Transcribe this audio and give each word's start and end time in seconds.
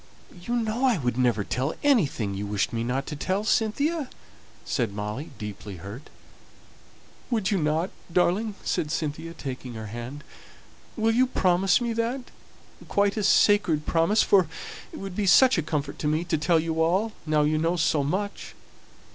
"You 0.41 0.55
know 0.55 0.83
I 0.85 0.97
would 0.97 1.15
never 1.15 1.43
tell 1.43 1.75
anything 1.83 2.33
you 2.33 2.47
wished 2.47 2.73
me 2.73 2.83
not 2.83 3.05
to 3.05 3.15
tell, 3.15 3.43
Cynthia," 3.43 4.09
said 4.65 4.93
Molly, 4.93 5.29
deeply 5.37 5.75
hurt. 5.75 6.09
"Would 7.29 7.51
you 7.51 7.59
not, 7.59 7.91
darling?" 8.11 8.55
said 8.63 8.89
Cynthia, 8.89 9.35
taking 9.35 9.75
her 9.75 9.85
hand. 9.85 10.23
"Will 10.97 11.13
you 11.13 11.27
promise 11.27 11.79
me 11.79 11.93
that? 11.93 12.31
quite 12.87 13.15
a 13.15 13.21
sacred 13.23 13.85
promise? 13.85 14.23
for 14.23 14.47
it 14.91 14.97
would 14.97 15.15
be 15.15 15.27
such 15.27 15.59
a 15.59 15.61
comfort 15.61 15.99
to 15.99 16.07
me 16.07 16.23
to 16.23 16.37
tell 16.39 16.59
you 16.59 16.81
all, 16.81 17.11
now 17.27 17.43
you 17.43 17.59
know 17.59 17.75
so 17.75 18.03
much." 18.03 18.55